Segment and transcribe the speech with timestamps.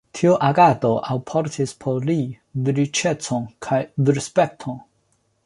[0.17, 2.15] Tiu agado alportis por li
[2.79, 3.83] riĉecon kj
[4.19, 4.83] respekton.